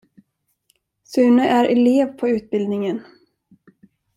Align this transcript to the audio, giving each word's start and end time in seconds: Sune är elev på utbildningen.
Sune 1.03 1.47
är 1.49 1.65
elev 1.65 2.13
på 2.17 2.29
utbildningen. 2.29 3.03